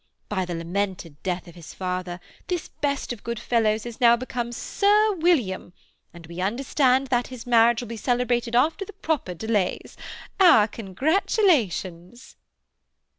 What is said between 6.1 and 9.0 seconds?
and we understand that his marriage will be celebrated after the